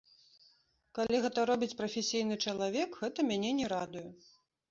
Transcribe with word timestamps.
Калі 0.97 1.19
гэта 1.25 1.43
робіць 1.49 1.75
прафесійны 1.83 2.35
чалавек, 2.51 2.97
гэта 3.05 3.27
мяне 3.33 3.51
не 3.61 3.67
радуе. 3.77 4.07